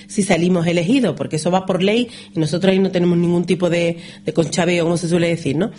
[0.07, 3.69] si salimos elegidos, porque eso va por ley y nosotros ahí no tenemos ningún tipo
[3.69, 5.71] de, de como se suele decir, ¿no?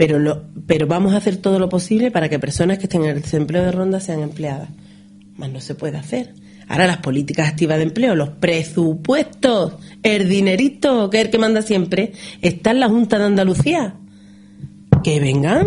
[0.00, 3.10] pero, lo, pero vamos a hacer todo lo posible para que personas que estén en
[3.10, 4.70] el desempleo de ronda sean empleadas.
[5.36, 6.32] Más no se puede hacer.
[6.68, 11.60] Ahora las políticas activas de empleo, los presupuestos, el dinerito, que es el que manda
[11.60, 13.94] siempre, está en la Junta de Andalucía.
[15.04, 15.66] Que vengan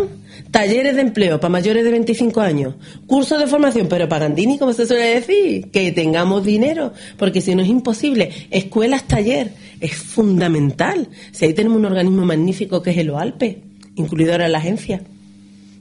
[0.50, 2.74] talleres de empleo para mayores de 25 años,
[3.06, 7.54] cursos de formación, pero para Gandini, como se suele decir, que tengamos dinero, porque si
[7.54, 8.30] no es imposible.
[8.50, 11.08] Escuelas, taller, es fundamental.
[11.32, 13.62] Si ahí tenemos un organismo magnífico que es el OALPE,
[13.96, 15.02] incluido ahora la agencia.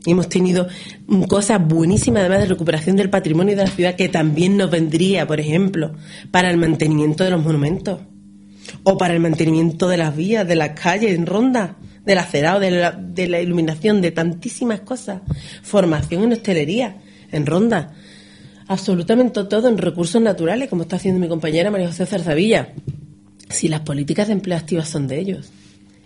[0.06, 0.68] Y hemos tenido
[1.28, 5.40] cosas buenísimas, además de recuperación del patrimonio de la ciudad, que también nos vendría, por
[5.40, 5.94] ejemplo,
[6.30, 8.00] para el mantenimiento de los monumentos
[8.84, 12.72] o para el mantenimiento de las vías, de las calles en ronda del acerado, de
[12.72, 15.22] la, de la iluminación, de tantísimas cosas.
[15.62, 16.98] Formación en hostelería,
[17.32, 17.94] en ronda.
[18.68, 22.70] Absolutamente todo en recursos naturales, como está haciendo mi compañera María José Zarzavilla.
[23.50, 25.52] Si las políticas de empleo activas son de ellos,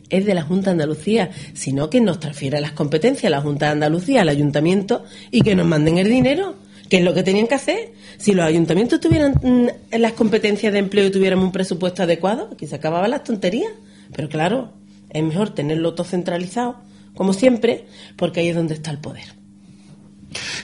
[0.10, 3.68] es de la Junta de Andalucía, sino que nos transfiera las competencias a la Junta
[3.68, 6.56] de Andalucía, al ayuntamiento, y que nos manden el dinero,
[6.90, 7.94] que es lo que tenían que hacer.
[8.18, 12.68] Si los ayuntamientos tuvieran mm, las competencias de empleo y tuviéramos un presupuesto adecuado, aquí
[12.68, 13.72] se acababan las tonterías.
[14.16, 14.74] Pero claro,
[15.10, 16.78] es mejor tenerlo todo centralizado,
[17.15, 19.38] como siempre, porque ahí es donde está el poder.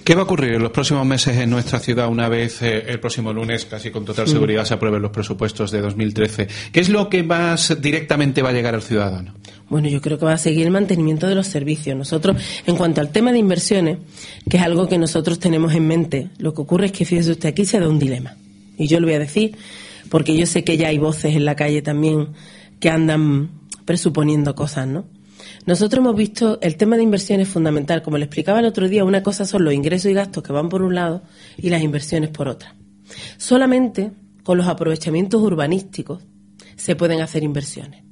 [0.03, 2.99] ¿Qué va a ocurrir en los próximos meses en nuestra ciudad una vez eh, el
[2.99, 6.47] próximo lunes, casi con total seguridad, se aprueben los presupuestos de 2013?
[6.71, 9.33] ¿Qué es lo que más directamente va a llegar al ciudadano?
[9.69, 11.95] Bueno, yo creo que va a seguir el mantenimiento de los servicios.
[11.95, 13.99] Nosotros, en cuanto al tema de inversiones,
[14.49, 17.49] que es algo que nosotros tenemos en mente, lo que ocurre es que, fíjese usted,
[17.49, 18.35] aquí se da un dilema.
[18.77, 19.55] Y yo lo voy a decir,
[20.09, 22.29] porque yo sé que ya hay voces en la calle también
[22.79, 23.49] que andan
[23.85, 25.05] presuponiendo cosas, ¿no?
[25.65, 28.01] Nosotros hemos visto el tema de inversiones fundamental.
[28.01, 30.69] Como le explicaba el otro día, una cosa son los ingresos y gastos que van
[30.69, 31.23] por un lado
[31.57, 32.75] y las inversiones por otra.
[33.37, 34.11] Solamente
[34.43, 36.23] con los aprovechamientos urbanísticos
[36.75, 38.03] se pueden hacer inversiones.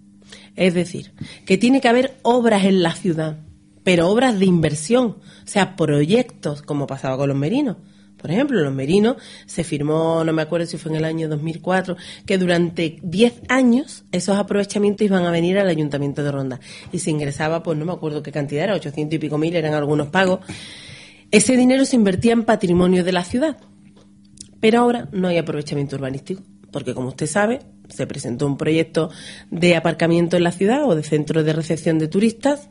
[0.55, 1.13] Es decir,
[1.45, 3.39] que tiene que haber obras en la ciudad,
[3.83, 7.77] pero obras de inversión, o sea, proyectos, como pasaba con los merinos.
[8.21, 11.97] Por ejemplo, Los Merinos se firmó, no me acuerdo si fue en el año 2004,
[12.25, 16.59] que durante 10 años esos aprovechamientos iban a venir al Ayuntamiento de Ronda.
[16.91, 19.73] Y se ingresaba, pues no me acuerdo qué cantidad era, 800 y pico mil, eran
[19.73, 20.41] algunos pagos.
[21.31, 23.57] Ese dinero se invertía en patrimonio de la ciudad.
[24.59, 29.09] Pero ahora no hay aprovechamiento urbanístico, porque como usted sabe, se presentó un proyecto
[29.49, 32.69] de aparcamiento en la ciudad o de centro de recepción de turistas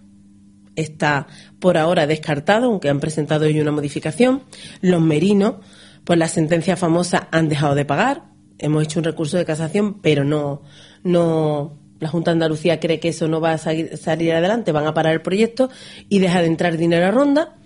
[0.76, 1.26] está
[1.58, 4.42] por ahora descartado, aunque han presentado hoy una modificación.
[4.80, 5.56] Los merinos,
[6.04, 8.24] pues la sentencia famosa han dejado de pagar.
[8.58, 10.62] Hemos hecho un recurso de casación, pero no,
[11.02, 14.94] no, la Junta de Andalucía cree que eso no va a salir, adelante, van a
[14.94, 15.70] parar el proyecto
[16.08, 17.56] y deja de entrar dinero a ronda.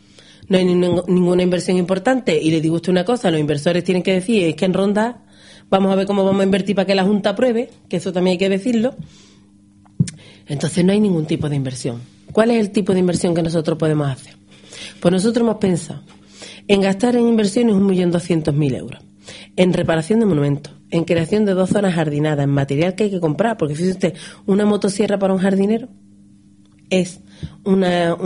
[0.48, 2.38] No hay ninguna inversión importante.
[2.40, 5.24] Y le digo usted una cosa, los inversores tienen que decir, es que en ronda
[5.70, 8.32] vamos a ver cómo vamos a invertir para que la Junta apruebe, que eso también
[8.32, 8.94] hay que decirlo.
[10.46, 12.13] Entonces no hay ningún tipo de inversión.
[12.34, 14.34] ¿Cuál es el tipo de inversión que nosotros podemos hacer?
[15.00, 16.02] Pues nosotros hemos pensado
[16.66, 19.00] en gastar en inversiones 1.200.000 euros,
[19.54, 23.20] en reparación de monumentos, en creación de dos zonas jardinadas, en material que hay que
[23.20, 24.14] comprar, porque fíjese usted,
[24.46, 25.88] una motosierra para un jardinero
[26.90, 27.20] es
[27.64, 28.16] una,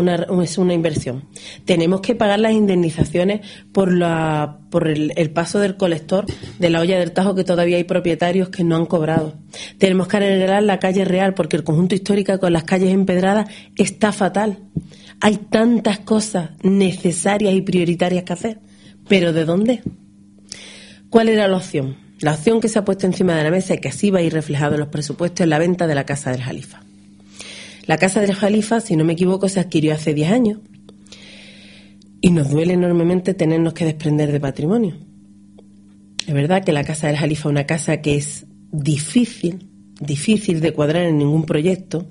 [0.43, 1.25] es una inversión.
[1.65, 6.27] Tenemos que pagar las indemnizaciones por, la, por el, paso del colector
[6.59, 9.35] de la olla del Tajo, que todavía hay propietarios que no han cobrado.
[9.79, 14.13] Tenemos que arreglar la calle real, porque el conjunto histórico con las calles empedradas está
[14.13, 14.59] fatal.
[15.21, 18.61] Hay tantas cosas necesarias y prioritarias que hacer.
[19.09, 19.83] ¿Pero de dónde?
[21.11, 21.97] ¿Cuál era la opción?
[22.21, 24.23] La opción que se ha puesto encima de la mesa y que así va a
[24.23, 26.83] ir reflejado en los presupuestos es la venta de la Casa del Jalifa.
[27.89, 30.59] La casa del Jalifa, si no me equivoco, se adquirió hace 10 años
[32.21, 34.99] y nos duele enormemente tenernos que desprender de patrimonio.
[36.27, 39.71] Es verdad que la casa del Jalifa es una casa que es difícil,
[40.03, 42.11] difícil de cuadrar en ningún proyecto.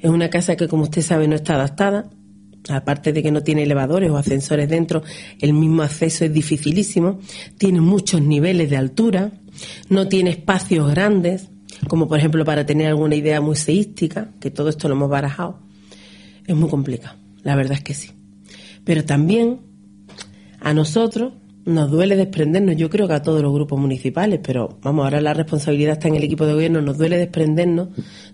[0.00, 2.08] Es una casa que, como usted sabe, no está adaptada.
[2.70, 5.02] Aparte de que no tiene elevadores o ascensores dentro,
[5.42, 7.20] el mismo acceso es dificilísimo.
[7.58, 9.30] Tiene muchos niveles de altura.
[9.90, 11.50] No tiene espacios grandes
[11.88, 15.58] como por ejemplo para tener alguna idea museística, que todo esto lo hemos barajado,
[16.46, 18.10] es muy complicado, la verdad es que sí.
[18.84, 19.60] Pero también
[20.60, 25.04] a nosotros nos duele desprendernos, yo creo que a todos los grupos municipales, pero vamos,
[25.04, 27.88] ahora la responsabilidad está en el equipo de gobierno, nos duele desprendernos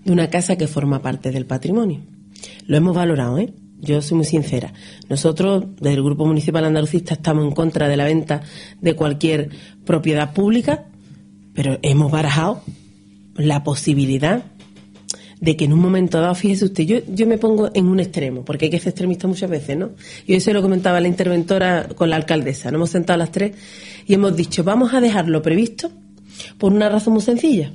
[0.05, 2.01] de una casa que forma parte del patrimonio.
[2.67, 3.53] Lo hemos valorado, ¿eh?
[3.81, 4.73] Yo soy muy sincera.
[5.09, 8.43] Nosotros, desde el Grupo Municipal Andalucista, estamos en contra de la venta
[8.81, 9.51] de cualquier
[9.85, 10.87] propiedad pública,
[11.55, 12.63] pero hemos barajado
[13.39, 14.45] la posibilidad
[15.41, 18.45] de que en un momento dado, fíjese usted, yo, yo me pongo en un extremo,
[18.45, 19.91] porque hay que ser extremista muchas veces, ¿no?
[20.27, 22.71] Y eso lo comentaba la interventora con la alcaldesa.
[22.71, 23.53] Nos hemos sentado las tres
[24.07, 25.91] y hemos dicho, vamos a dejarlo previsto
[26.59, 27.73] por una razón muy sencilla.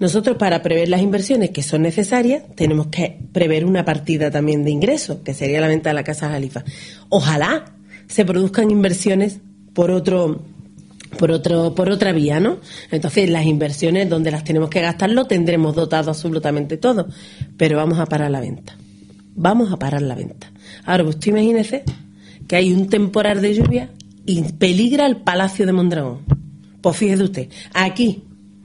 [0.00, 4.70] Nosotros para prever las inversiones que son necesarias tenemos que prever una partida también de
[4.70, 6.64] ingresos, que sería la venta de la Casa Jalifa.
[7.08, 7.74] Ojalá
[8.06, 9.40] se produzcan inversiones
[9.74, 10.42] por otro
[11.18, 12.58] por otro por otra vía, ¿no?
[12.90, 17.08] Entonces, las inversiones donde las tenemos que gastar lo tendremos dotado absolutamente todo,
[17.56, 18.76] pero vamos a parar la venta.
[19.34, 20.50] Vamos a parar la venta.
[20.84, 21.84] Ahora, pues tú imagínese
[22.46, 23.90] que hay un temporal de lluvia
[24.26, 26.20] y peligra el Palacio de Mondragón.
[26.80, 28.24] Pues fíjese usted, aquí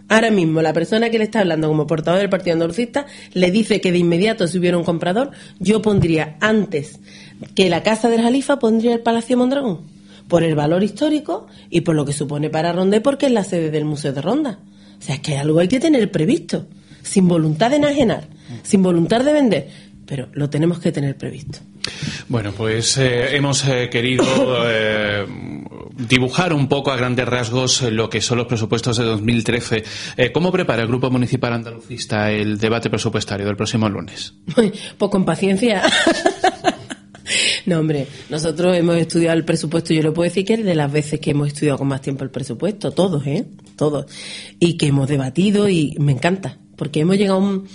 [0.09, 3.81] Ahora mismo, la persona que le está hablando como portador del Partido Andalucista le dice
[3.81, 6.99] que de inmediato, si hubiera un comprador, yo pondría antes
[7.55, 9.92] que la Casa del Jalifa, pondría el Palacio Mondragón.
[10.33, 13.43] Por el valor histórico y por lo que supone para Ronda y porque es la
[13.43, 14.57] sede del Museo de Ronda.
[14.97, 16.65] O sea, es que algo hay que tener previsto.
[17.03, 18.27] Sin voluntad de enajenar,
[18.63, 19.69] sin voluntad de vender,
[20.07, 21.59] pero lo tenemos que tener previsto.
[22.29, 24.25] Bueno, pues eh, hemos eh, querido
[24.65, 25.23] eh,
[26.09, 29.83] dibujar un poco a grandes rasgos lo que son los presupuestos de 2013.
[30.33, 34.33] ¿Cómo prepara el Grupo Municipal Andalucista el debate presupuestario del próximo lunes?
[34.97, 35.83] Pues con paciencia.
[37.65, 40.91] No, hombre, nosotros hemos estudiado el presupuesto, yo le puedo decir que es de las
[40.91, 43.45] veces que hemos estudiado con más tiempo el presupuesto, todos, ¿eh?
[43.75, 44.05] Todos.
[44.59, 47.67] Y que hemos debatido y me encanta, porque hemos llegado a un,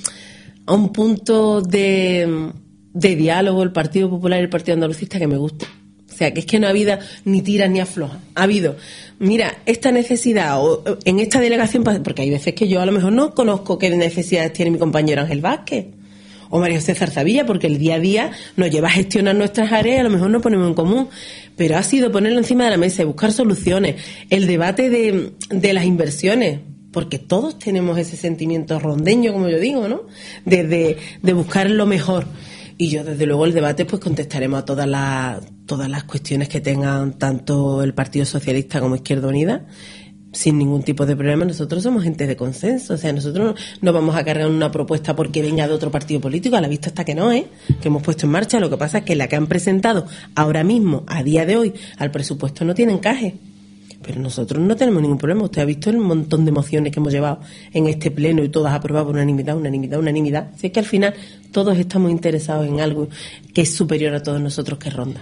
[0.67, 2.51] a un punto de,
[2.93, 5.67] de diálogo el Partido Popular y el Partido Andalucista que me gusta.
[6.11, 8.19] O sea, que es que no ha habido ni tiras ni afloja.
[8.35, 8.77] Ha habido,
[9.21, 13.13] mira, esta necesidad, o en esta delegación, porque hay veces que yo a lo mejor
[13.13, 15.87] no conozco qué necesidades tiene mi compañero Ángel Vázquez
[16.51, 19.97] o María José Zarzavilla, porque el día a día nos lleva a gestionar nuestras áreas
[19.97, 21.09] y a lo mejor no ponemos en común.
[21.57, 23.97] Pero ha sido ponerlo encima de la mesa y buscar soluciones.
[24.31, 26.61] El debate de, de las inversiones
[26.93, 30.03] porque todos tenemos ese sentimiento rondeño, como yo digo, ¿no?
[30.45, 32.27] De, de, buscar lo mejor.
[32.79, 36.61] Y yo, desde luego, el debate, pues contestaremos a todas las, todas las cuestiones que
[36.61, 39.67] tengan tanto el Partido Socialista como Izquierda Unida
[40.33, 41.45] sin ningún tipo de problema.
[41.45, 42.95] Nosotros somos gente de consenso.
[42.95, 46.57] O sea, nosotros no vamos a cargar una propuesta porque venga de otro partido político.
[46.57, 47.47] A la vista está que no, ¿eh?
[47.81, 48.61] Que hemos puesto en marcha.
[48.61, 51.75] Lo que pasa es que la que han presentado ahora mismo, a día de hoy,
[51.97, 53.35] al presupuesto no tiene encaje.
[54.03, 55.43] Pero nosotros no tenemos ningún problema.
[55.43, 57.41] Usted ha visto el montón de mociones que hemos llevado
[57.73, 60.51] en este pleno y todas aprobadas por unanimidad, unanimidad, unanimidad.
[60.55, 61.15] Así que al final
[61.51, 63.09] todos estamos interesados en algo
[63.55, 65.21] que es superior a todos nosotros que ronda.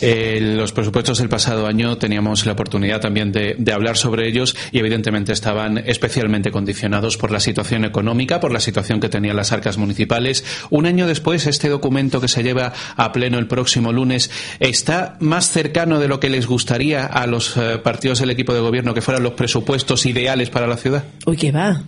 [0.00, 4.78] Eh, los presupuestos del pasado año teníamos la oportunidad también de, hablar sobre ellos y
[4.78, 9.78] evidentemente estaban especialmente condicionados por la situación económica, por la situación que tenían las arcas
[9.78, 10.44] municipales.
[10.70, 14.30] Un año después, este documento que se lleva a pleno el próximo lunes
[14.60, 18.58] está más cercano de lo que les gustaría a los eh, partidos del equipo de
[18.58, 21.04] gobierno que fueran los presupuestos ideales para la ciudad.
[21.26, 21.84] Uy, qué va.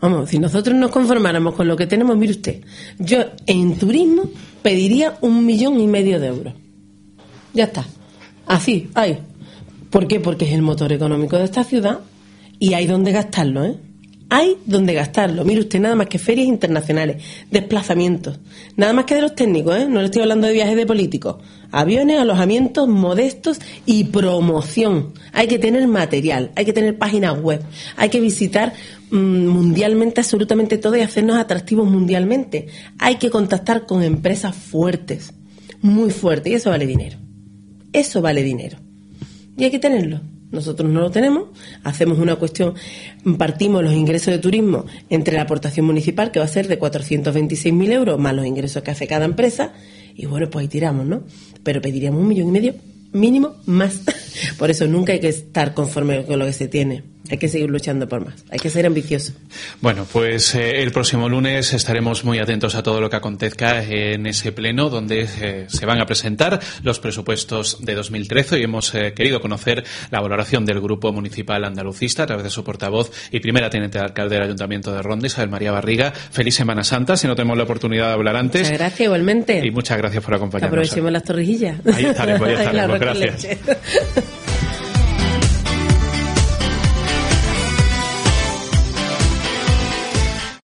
[0.00, 2.62] Vamos, si nosotros nos conformáramos con lo que tenemos, mire usted,
[2.98, 4.30] yo en turismo
[4.62, 6.54] pediría un millón y medio de euros.
[7.52, 7.84] Ya está.
[8.46, 9.18] Así, ahí.
[9.90, 10.20] ¿Por qué?
[10.20, 12.00] Porque es el motor económico de esta ciudad
[12.58, 13.76] y hay donde gastarlo, ¿eh?
[14.32, 15.44] Hay donde gastarlo.
[15.44, 18.38] Mire usted, nada más que ferias internacionales, desplazamientos,
[18.76, 19.86] nada más que de los técnicos, ¿eh?
[19.88, 21.38] No le estoy hablando de viajes de políticos.
[21.72, 25.14] Aviones, alojamientos modestos y promoción.
[25.32, 27.60] Hay que tener material, hay que tener páginas web,
[27.96, 28.72] hay que visitar
[29.10, 32.68] mm, mundialmente absolutamente todo y hacernos atractivos mundialmente.
[33.00, 35.34] Hay que contactar con empresas fuertes,
[35.82, 37.18] muy fuertes, y eso vale dinero.
[37.92, 38.78] Eso vale dinero.
[39.56, 40.20] Y hay que tenerlo.
[40.52, 41.44] Nosotros no lo tenemos,
[41.84, 42.74] hacemos una cuestión,
[43.38, 47.92] partimos los ingresos de turismo entre la aportación municipal, que va a ser de 426.000
[47.92, 49.72] euros, más los ingresos que hace cada empresa,
[50.16, 51.22] y bueno, pues ahí tiramos, ¿no?
[51.62, 52.74] Pero pediríamos un millón y medio
[53.12, 54.00] mínimo más.
[54.58, 57.02] Por eso nunca hay que estar conforme con lo que se tiene.
[57.28, 58.44] Hay que seguir luchando por más.
[58.50, 59.32] Hay que ser ambicioso.
[59.80, 64.26] Bueno, pues eh, el próximo lunes estaremos muy atentos a todo lo que acontezca en
[64.26, 69.12] ese pleno donde eh, se van a presentar los presupuestos de 2013 y hemos eh,
[69.14, 73.70] querido conocer la valoración del Grupo Municipal Andalucista a través de su portavoz y primera
[73.70, 76.12] teniente de alcalde del Ayuntamiento de Ronda, Isabel María Barriga.
[76.12, 78.62] Feliz Semana Santa, si no tenemos la oportunidad de hablar antes.
[78.62, 79.64] Muchas gracias, igualmente.
[79.64, 80.72] Y muchas gracias por acompañarnos.
[80.72, 81.78] Aprovechemos las torrijillas.
[81.86, 82.98] Ahí estaremos, ahí estaremos.
[82.98, 83.58] gracias.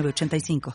[0.00, 0.62] 85